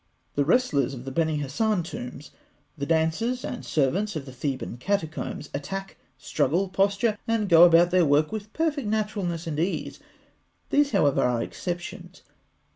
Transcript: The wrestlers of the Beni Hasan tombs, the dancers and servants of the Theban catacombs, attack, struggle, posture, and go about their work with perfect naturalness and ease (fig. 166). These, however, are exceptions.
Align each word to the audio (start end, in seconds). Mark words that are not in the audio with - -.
The 0.33 0.43
wrestlers 0.43 0.95
of 0.95 1.05
the 1.05 1.11
Beni 1.11 1.37
Hasan 1.37 1.83
tombs, 1.83 2.31
the 2.75 2.87
dancers 2.87 3.45
and 3.45 3.63
servants 3.63 4.15
of 4.15 4.25
the 4.25 4.31
Theban 4.33 4.77
catacombs, 4.77 5.51
attack, 5.53 5.95
struggle, 6.17 6.69
posture, 6.69 7.19
and 7.27 7.47
go 7.47 7.65
about 7.65 7.91
their 7.91 8.03
work 8.03 8.31
with 8.31 8.51
perfect 8.51 8.87
naturalness 8.87 9.45
and 9.45 9.59
ease 9.59 9.99
(fig. 10.71 10.79
166). 10.91 10.91
These, 10.91 10.91
however, 10.93 11.21
are 11.21 11.43
exceptions. 11.43 12.23